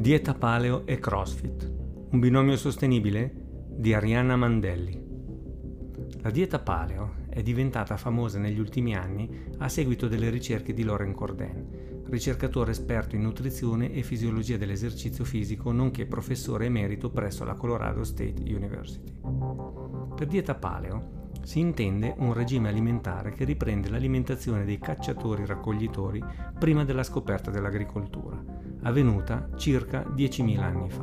[0.00, 1.70] Dieta paleo e CrossFit.
[2.12, 3.30] Un binomio sostenibile?
[3.68, 4.98] Di Arianna Mandelli.
[6.22, 9.28] La dieta paleo è diventata famosa negli ultimi anni
[9.58, 15.70] a seguito delle ricerche di Loren Corden, ricercatore esperto in nutrizione e fisiologia dell'esercizio fisico,
[15.70, 19.12] nonché professore emerito presso la Colorado State University.
[20.16, 26.24] Per dieta paleo si intende un regime alimentare che riprende l'alimentazione dei cacciatori-raccoglitori
[26.58, 28.42] prima della scoperta dell'agricoltura,
[28.82, 31.02] avvenuta circa 10.000 anni fa.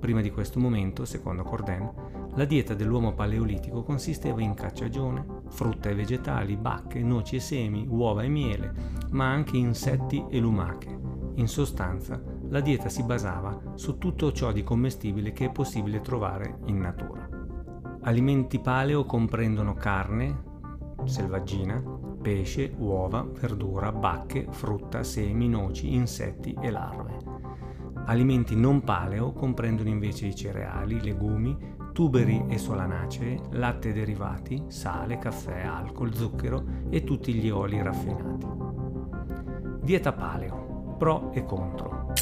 [0.00, 1.90] Prima di questo momento, secondo Corden,
[2.34, 8.22] la dieta dell'uomo paleolitico consisteva in cacciagione, frutta e vegetali, bacche, noci e semi, uova
[8.22, 8.72] e miele,
[9.10, 10.94] ma anche insetti e lumache.
[11.36, 16.58] In sostanza, la dieta si basava su tutto ciò di commestibile che è possibile trovare
[16.66, 17.28] in natura.
[18.02, 20.42] Alimenti paleo comprendono carne,
[21.04, 21.82] selvaggina,
[22.26, 27.18] pesce, uova, verdura, bacche, frutta, semi, noci, insetti e larve.
[28.06, 31.56] Alimenti non paleo comprendono invece i cereali, legumi,
[31.92, 38.46] tuberi e solanacee, latte derivati, sale, caffè, alcol, zucchero e tutti gli oli raffinati.
[39.82, 42.12] Dieta paleo, pro e contro.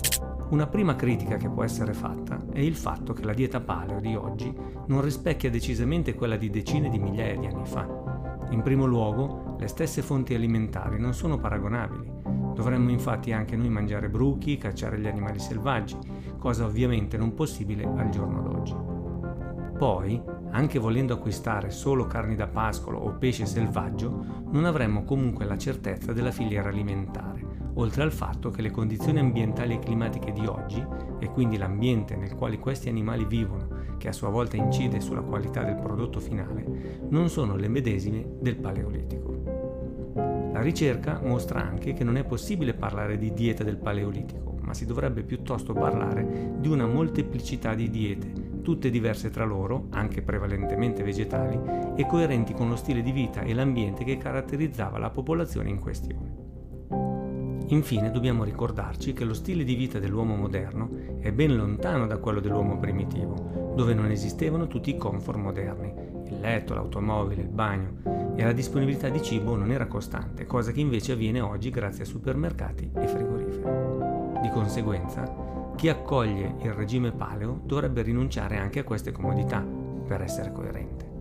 [0.51, 4.15] Una prima critica che può essere fatta è il fatto che la dieta paleo di
[4.15, 4.55] oggi
[4.89, 8.13] non rispecchia decisamente quella di decine di migliaia di anni fa.
[8.51, 12.11] In primo luogo, le stesse fonti alimentari non sono paragonabili.
[12.55, 15.97] Dovremmo infatti anche noi mangiare bruchi, cacciare gli animali selvaggi,
[16.39, 18.75] cosa ovviamente non possibile al giorno d'oggi.
[19.77, 25.59] Poi, anche volendo acquistare solo carni da pascolo o pesce selvaggio, non avremmo comunque la
[25.59, 30.85] certezza della filiera alimentare oltre al fatto che le condizioni ambientali e climatiche di oggi,
[31.19, 35.63] e quindi l'ambiente nel quale questi animali vivono, che a sua volta incide sulla qualità
[35.63, 39.34] del prodotto finale, non sono le medesime del Paleolitico.
[40.65, 45.23] Ricerca mostra anche che non è possibile parlare di dieta del Paleolitico, ma si dovrebbe
[45.23, 48.33] piuttosto parlare di una molteplicità di diete,
[48.63, 51.61] tutte diverse tra loro, anche prevalentemente vegetali,
[51.97, 56.33] e coerenti con lo stile di vita e l'ambiente che caratterizzava la popolazione in questione.
[57.67, 62.41] Infine dobbiamo ricordarci che lo stile di vita dell'uomo moderno è ben lontano da quello
[62.41, 68.45] dell'uomo primitivo, dove non esistevano tutti i comfort moderni, il letto, l'automobile, il bagno, e
[68.45, 72.91] la disponibilità di cibo non era costante, cosa che invece avviene oggi grazie a supermercati
[72.95, 74.41] e frigoriferi.
[74.43, 79.65] Di conseguenza, chi accoglie il regime paleo dovrebbe rinunciare anche a queste comodità
[80.07, 81.13] per essere coerente.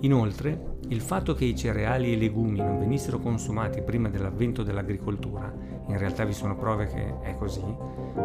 [0.00, 5.52] Inoltre, il fatto che i cereali e i legumi non venissero consumati prima dell'avvento dell'agricoltura,
[5.86, 7.62] in realtà vi sono prove che è così,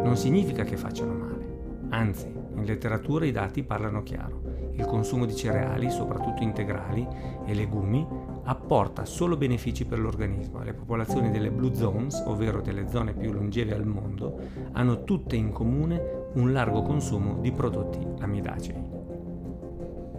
[0.02, 1.56] non significa che facciano male.
[1.90, 4.45] Anzi, in letteratura i dati parlano chiaro.
[4.76, 7.06] Il consumo di cereali, soprattutto integrali,
[7.46, 8.06] e legumi
[8.44, 10.62] apporta solo benefici per l'organismo.
[10.62, 14.38] Le popolazioni delle Blue Zones, ovvero delle zone più longeve al mondo,
[14.72, 18.84] hanno tutte in comune un largo consumo di prodotti amidacei.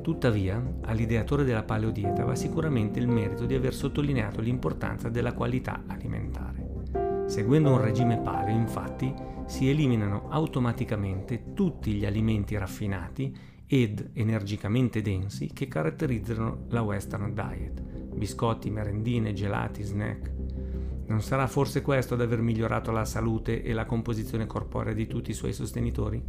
[0.01, 7.25] Tuttavia, all'ideatore della paleodieta va sicuramente il merito di aver sottolineato l'importanza della qualità alimentare.
[7.27, 9.13] Seguendo un regime paleo, infatti,
[9.45, 17.81] si eliminano automaticamente tutti gli alimenti raffinati ed energicamente densi che caratterizzano la Western Diet,
[18.15, 20.31] biscotti, merendine, gelati, snack.
[21.07, 25.31] Non sarà forse questo ad aver migliorato la salute e la composizione corporea di tutti
[25.31, 26.23] i suoi sostenitori?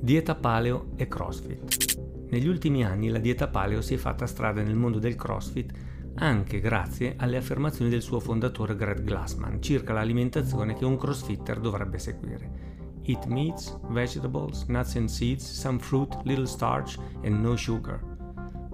[0.00, 2.28] Dieta paleo e CrossFit.
[2.30, 5.72] Negli ultimi anni la dieta paleo si è fatta strada nel mondo del CrossFit
[6.18, 11.98] anche grazie alle affermazioni del suo fondatore Greg Glassman circa l'alimentazione che un crossfitter dovrebbe
[11.98, 12.65] seguire.
[13.08, 18.00] Eat meats, vegetables, nuts and seeds, some fruit, little starch and no sugar.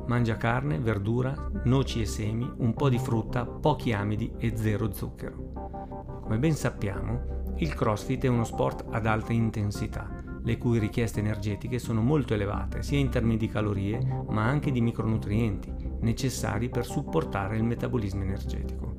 [0.06, 1.34] Mangia carne, verdura,
[1.64, 6.20] noci e semi, un po' di frutta, pochi amidi e zero zucchero.
[6.22, 11.78] Come ben sappiamo, il CrossFit è uno sport ad alta intensità le cui richieste energetiche
[11.78, 17.56] sono molto elevate, sia in termini di calorie, ma anche di micronutrienti, necessari per supportare
[17.56, 18.91] il metabolismo energetico.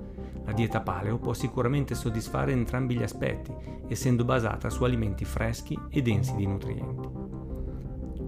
[0.45, 3.53] La dieta paleo può sicuramente soddisfare entrambi gli aspetti,
[3.87, 7.09] essendo basata su alimenti freschi e densi di nutrienti.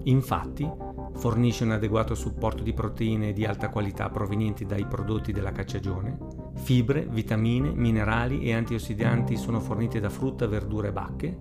[0.04, 0.70] Infatti,
[1.14, 6.18] fornisce un adeguato supporto di proteine di alta qualità provenienti dai prodotti della cacciagione,
[6.54, 11.38] fibre, vitamine, minerali e antiossidanti sono forniti da frutta, verdura e bacche,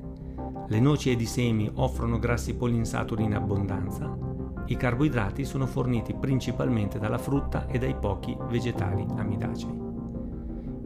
[0.68, 4.18] le noci ed i semi offrono grassi polinsaturi in abbondanza.
[4.66, 9.85] I carboidrati sono forniti principalmente dalla frutta e dai pochi vegetali amidacei.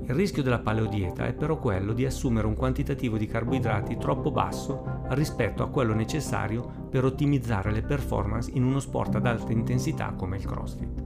[0.10, 5.04] Il rischio della paleodieta è però quello di assumere un quantitativo di carboidrati troppo basso
[5.10, 10.38] rispetto a quello necessario per ottimizzare le performance in uno sport ad alta intensità come
[10.38, 11.04] il CrossFit.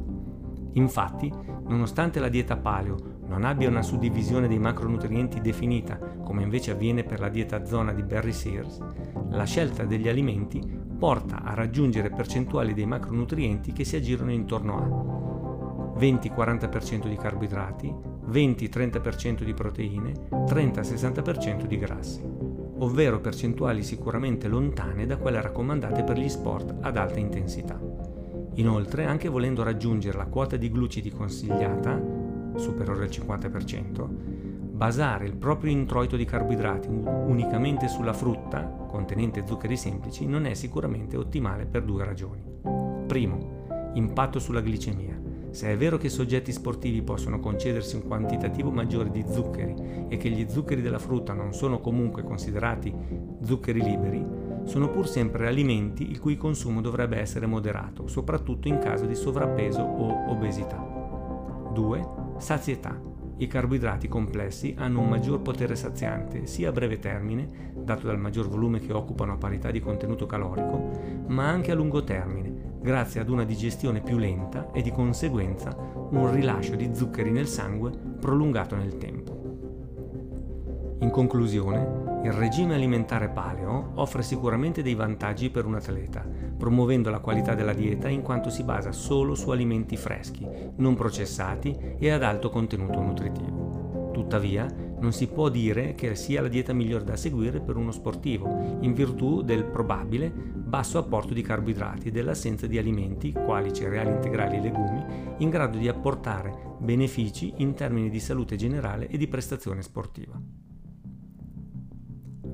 [0.76, 1.30] Infatti,
[1.68, 2.96] nonostante la dieta paleo
[3.28, 8.04] non abbia una suddivisione dei macronutrienti definita, come invece avviene per la dieta zona di
[8.04, 8.80] Barry Sears,
[9.32, 10.62] la scelta degli alimenti
[10.98, 19.44] porta a raggiungere percentuali dei macronutrienti che si aggirano intorno a 20-40% di carboidrati, 20-30%
[19.44, 22.22] di proteine, 30-60% di grassi,
[22.80, 27.80] ovvero percentuali sicuramente lontane da quelle raccomandate per gli sport ad alta intensità.
[28.56, 32.00] Inoltre, anche volendo raggiungere la quota di glucidi consigliata,
[32.56, 34.08] superiore al 50%,
[34.74, 41.18] basare il proprio introito di carboidrati unicamente sulla frutta, contenente zuccheri semplici, non è sicuramente
[41.18, 42.44] ottimale per due ragioni.
[43.08, 45.13] Primo, impatto sulla glicemia.
[45.54, 50.18] Se è vero che i soggetti sportivi possono concedersi un quantitativo maggiore di zuccheri e
[50.18, 52.92] che gli zuccheri della frutta non sono comunque considerati
[53.44, 54.26] zuccheri liberi,
[54.64, 59.84] sono pur sempre alimenti il cui consumo dovrebbe essere moderato, soprattutto in caso di sovrappeso
[59.84, 60.84] o obesità.
[61.72, 62.08] 2.
[62.38, 63.00] Sazietà.
[63.38, 68.48] I carboidrati complessi hanno un maggior potere saziante sia a breve termine, dato dal maggior
[68.48, 70.90] volume che occupano a parità di contenuto calorico,
[71.28, 72.53] ma anche a lungo termine,
[72.84, 75.74] grazie ad una digestione più lenta e di conseguenza
[76.10, 79.32] un rilascio di zuccheri nel sangue prolungato nel tempo.
[81.00, 86.26] In conclusione, il regime alimentare paleo offre sicuramente dei vantaggi per un atleta,
[86.58, 90.46] promuovendo la qualità della dieta in quanto si basa solo su alimenti freschi,
[90.76, 94.10] non processati e ad alto contenuto nutritivo.
[94.12, 94.68] Tuttavia,
[95.04, 98.94] non si può dire che sia la dieta migliore da seguire per uno sportivo, in
[98.94, 104.62] virtù del probabile basso apporto di carboidrati e dell'assenza di alimenti, quali cereali integrali e
[104.62, 105.04] legumi,
[105.40, 110.40] in grado di apportare benefici in termini di salute generale e di prestazione sportiva.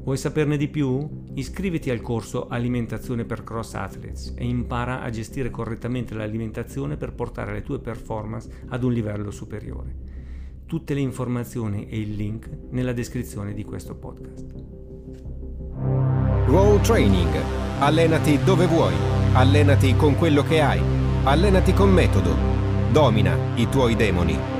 [0.01, 1.07] Vuoi saperne di più?
[1.35, 7.53] Iscriviti al corso Alimentazione per Cross Athletes e impara a gestire correttamente l'alimentazione per portare
[7.53, 10.08] le tue performance ad un livello superiore.
[10.69, 14.53] Tutte le informazioni e il link nella descrizione di questo podcast.
[16.45, 17.33] Roll Training.
[17.79, 18.93] Allenati dove vuoi.
[19.33, 20.79] Allenati con quello che hai.
[21.23, 22.35] Allenati con metodo.
[22.91, 24.58] Domina i tuoi demoni.